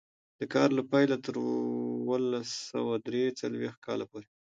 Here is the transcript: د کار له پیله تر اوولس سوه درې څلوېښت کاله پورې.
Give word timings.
د 0.39 0.41
کار 0.53 0.69
له 0.77 0.83
پیله 0.91 1.17
تر 1.25 1.35
اوولس 1.43 2.49
سوه 2.71 2.93
درې 3.07 3.23
څلوېښت 3.39 3.79
کاله 3.87 4.05
پورې. 4.11 4.27